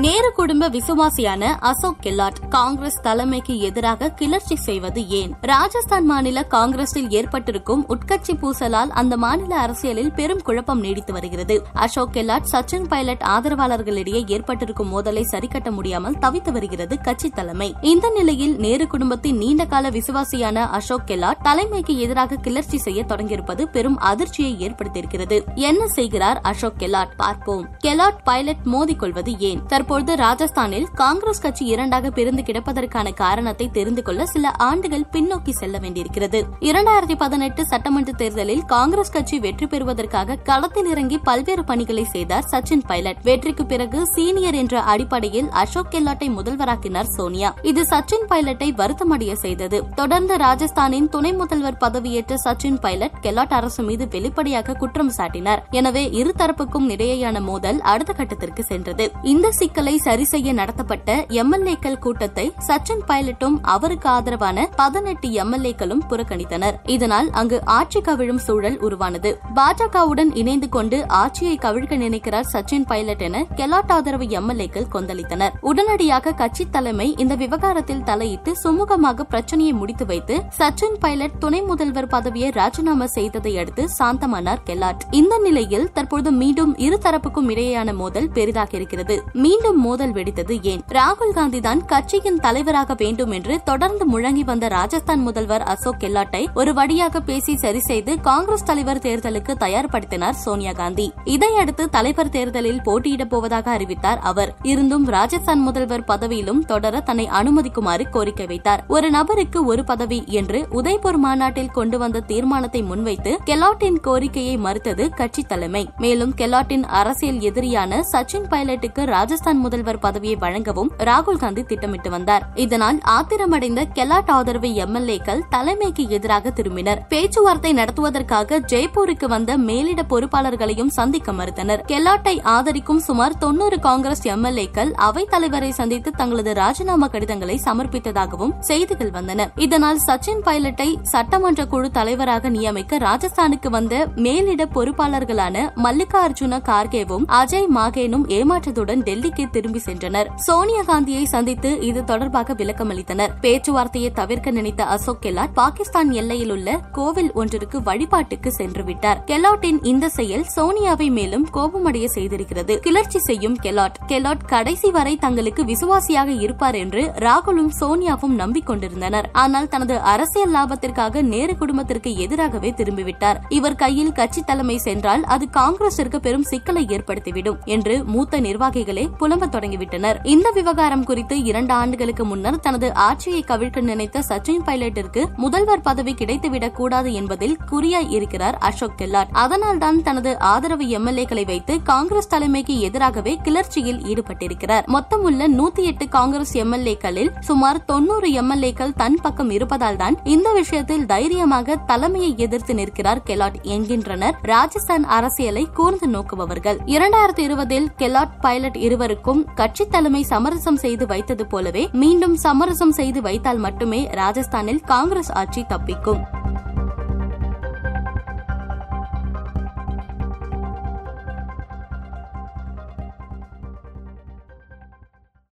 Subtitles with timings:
[0.00, 5.34] நேரு குடும்ப விசுவாசியான அசோக் கெலாட் காங்கிரஸ் தலைமைக்கு எதிராக கிளர்ச்சி செய்வது ஏன்?
[5.40, 11.66] ராஜஸ்தான் மாநில காங்கிரஸில் ஏற்பட்டிருக்கும் உட்கட்சி பூசலால் அந்த மாநில அரசியலில் பெரும் குழப்பம் நீடித்து வருகிறது.
[11.72, 17.74] அசோக் கெலாட் சச்சின் பைலட் ஆதரவாளர்களிடையே ஏற்பட்டிருக்கும் மோதலை சரிக்கட்ட முடியாமல் தவித்து வருகிறது கட்சி தலைமை.
[17.80, 24.70] இந்த நிலையில் நேரு குடும்பத்தின் நீண்டகால விசுவாசியான அசோக் கெலாட் தலைமைக்கு எதிராக கிளர்ச்சி செய்ய தொடங்கியிருப்பது பெரும் அதிர்ச்சியை
[24.70, 25.54] ஏற்படுத்தியிருக்கிறது.
[25.54, 27.68] என்ன செய்கிறார் அசோக் கெலாட் பார்ப்போம்.
[27.84, 29.66] கெலாட் பைலட் மோதிக்கொள்வது ஏன்?
[29.88, 36.40] தற்போது ராஜஸ்தானில் காங்கிரஸ் கட்சி இரண்டாக பிரிந்து கிடப்பதற்கான காரணத்தை தெரிந்து கொள்ள சில ஆண்டுகள் பின்னோக்கி செல்ல வேண்டியிருக்கிறது.
[36.68, 43.22] இரண்டாயிரத்தி பதினெட்டு சட்டமன்ற தேர்தலில் காங்கிரஸ் கட்சி வெற்றி பெறுவதற்காக களத்தில் இறங்கி பல்வேறு பணிகளை செய்தார் சச்சின் பைலட்.
[43.28, 47.54] வெற்றிக்கு பிறகு சீனியர் என்ற அடிப்படையில் அசோக் கெலாட்டை முதல்வராக்கினார் சோனியா.
[47.62, 49.80] இது சச்சின் பைலட்டை வருத்தமடைய செய்தது.
[49.94, 55.64] தொடர்ந்து ராஜஸ்தானின் துணை முதல்வர் பதவியேற்ற சச்சின் பைலட் கெலாட் அரசு மீது வெளிப்படையாக குற்றம் சாட்டினார்.
[55.70, 59.06] எனவே இருதரப்புக்கும் இடையேயான மோதல் அடுத்த கட்டத்திற்கு சென்றது.
[59.34, 66.76] இந்த சிக்கல் சரி செய்ய நடத்தப்பட்ட எம்எல்ஏக்கள் கூட்டத்தை சச்சின் பைலட்டும் அவருக்கு ஆதரவான பதினெட்டு எம்எல்ஏக்களும் புறக்கணித்தனர்.
[66.84, 69.40] இதனால் அங்கு ஆட்சி கவிழும் சூழல் உருவானது.
[69.54, 75.50] பாஜகவுடன் இணைந்து கொண்டு ஆட்சியை கவிழ்க்க நினைக்கிறார் சச்சின் பைலட் என கெலாட் ஆதரவு எம்எல்ஏக்கள் கொந்தளித்தனர்.
[75.60, 82.50] உடனடியாக கட்சி தலைமை இந்த விவகாரத்தில் தலையிட்டு சுமூகமாக பிரச்சனையை முடித்து வைத்து சச்சின் பைலட் துணை முதல்வர் பதவியை
[82.50, 85.00] ராஜினாமா செய்ததை அடுத்து சாந்தமானார் கெலாட்.
[85.10, 89.22] இந்த நிலையில் தற்போது மீண்டும் இருதரப்புக்கும் இடையேயான மோதல் பெரிதாக இருக்கிறது.
[89.32, 90.82] மீண்டும் மோதல் வெடித்தது ஏன்?
[90.88, 96.74] ராகுல் காந்தி தான் கட்சியின் தலைவராக வேண்டும் என்று தொடர்ந்து முழங்கி வந்த ராஜஸ்தான் முதல்வர் அசோக் கெலாட்டை ஒரு
[96.74, 101.12] வழியாக பேசி சரி செய்து காங்கிரஸ் தலைவர் தேர்தலுக்கு தயார்படுத்தினார் சோனியா காந்தி.
[101.24, 104.54] இதையடுத்து தலைவர் தேர்தலில் போட்டியிடப் போவதாக அறிவித்தார் அவர்.
[104.62, 108.84] இருந்தும் ராஜஸ்தான் முதல்வர் பதவியிலும் தொடர தன்னை அனுமதிக்குமாறு கோரிக்கை வைத்தார்.
[108.88, 115.42] ஒரு நபருக்கு ஒரு பதவி என்று உதய்பூர் மாநாட்டில் கொண்டு வந்த தீர்மானத்தை முன்வைத்து கெலாட்டின் கோரிக்கையை மறுத்தது கட்சி
[115.42, 115.88] தலைமை.
[115.96, 122.52] மேலும் கெலாட்டின் அரசியல் எதிரியான சச்சின் பைலட்டுக்கு ராஜஸ்தான் முதல்வர் பதவியை வழங்கவும் ராகுல் காந்தி திட்டமிட்டு வந்தார்.
[122.54, 126.98] இதனால் ஆத்திரமடைந்த கெலாட் ஆதரவு எம்எல்ஏக்கள் தலைமைக்கு எதிராக திரும்பினர்.
[127.08, 131.82] பேச்சுவார்த்தை நடத்துவதற்காக ஜெய்ப்பூருக்கு வந்த மேலிட பொறுப்பாளர்களையும் சந்திக்க மறுத்தனர்.
[131.86, 139.46] கெலாட்டை ஆதரிக்கும் சுமார் தொன்னூறு காங்கிரஸ் எம்எல்ஏக்கள் அவை தலைவரை சந்தித்து தங்களது ராஜினாமா கடிதங்களை சமர்ப்பித்ததாகவும் செய்திகள் வந்தன.
[139.56, 148.26] இதனால் சச்சின் பைலட்டை சட்டமன்ற குழு தலைவராக நியமிக்க ராஜஸ்தானுக்கு வந்த மேலிட பொறுப்பாளர்களான மல்லிகார்ஜுன கார்கேவும் அஜய் மாகேனும்
[148.28, 150.28] ஏமாற்றத்துடன் டெல்லிக்கு திரும்பி சென்றனர்.
[150.36, 157.32] சோனியா காந்தியை சந்தித்து இது தொடர்பாக விளக்கமளித்தனர் பேச்சுவார்த்தையை தவிர்க்க நினைத்த அசோக் கெலாட் பாகிஸ்தான் எல்லையில் உள்ள கோவில்
[157.32, 159.24] ஒன்றிற்கு வழிபாட்டுக்கு சென்று விட்டார்.
[159.26, 162.78] கெலாட்டின் இந்த செயல் சோனியாவை மேலும் கோபமடைய செய்திருக்கிறது.
[162.78, 163.94] கிளர்ச்சி செய்யும் கெலாட்.
[164.06, 169.26] கெலாட் கடைசி வரை தங்களுக்கு விசுவாசியாக இருப்பார் என்று ராகுலும் சோனியாவும் நம்பிக்கொண்டிருந்தனர்.
[169.32, 173.40] ஆனால் தனது அரசியல் லாபத்திற்காக நேரு குடும்பத்திற்கு எதிராகவே திரும்பிவிட்டார்.
[173.48, 180.16] இவர் கையில் கட்சி தலைமை சென்றால் அது காங்கிரசிற்கு பெரும் சிக்கலை ஏற்படுத்திவிடும் என்று மூத்த நிர்வாகிகளே புலம்ப தொடங்கிவிட்டனர்.
[180.22, 186.70] இந்த விவகாரம் குறித்து இரண்டு ஆண்டுகளுக்கு முன்னர் தனது ஆட்சியை கவிழ்க்க நினைத்த சச்சின் பைலட்டிற்கு முதல்வர் பதவி கிடைத்துவிடக்
[186.70, 194.00] கூடாது என்பதில் குறியாய் இருக்கிறார் அசோக் கெலாட் அதனால்தான் தனது ஆதரவு எம்எல்ஏக்களை வைத்து காங்கிரஸ் தலைமைக்கு எதிராகவே கிளர்ச்சியில்
[194.00, 194.86] ஈடுபட்டிருக்கிறார்.
[194.86, 201.76] மொத்தமுள்ள நூத்தி எட்டு காங்கிரஸ் எம்எல்ஏக்களில் சுமார் தொன்னூறு எம்எல்ஏக்கள் தன் பக்கம் இருப்பதால் தான் இந்த விஷயத்தில் தைரியமாக
[201.76, 204.38] தலைமையை எதிர்த்து நிற்கிறார் கெலாட் என்கின்றனர்.
[204.42, 206.76] ராஜஸ்தான் அரசியலை கூர்ந்து நோக்குபவர்கள்.
[206.86, 209.16] இரண்டாயிரத்தி இருபதில் கெலாட் பைலட் இருவருக்கும்
[209.54, 216.22] கட்சி தலைமை சமரசம் செய்து வைத்தது போலவே மீண்டும் சமரசம் செய்து வைத்தால் மட்டுமே ராஜஸ்தானில் காங்கிரஸ் ஆட்சி தப்பிக்கும்.